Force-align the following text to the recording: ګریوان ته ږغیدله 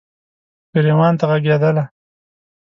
ګریوان 0.73 1.13
ته 1.19 1.25
ږغیدله 1.43 1.83